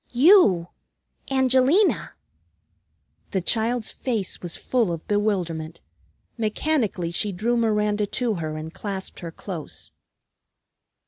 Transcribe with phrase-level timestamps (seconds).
[0.09, 0.69] "You!
[1.29, 2.15] Angelina!"
[3.29, 5.81] the child's face was full of bewilderment.
[6.39, 9.91] Mechanically she drew Miranda to her and clasped her close.